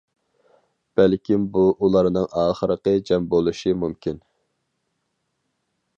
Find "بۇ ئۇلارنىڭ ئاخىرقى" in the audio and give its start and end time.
1.57-2.95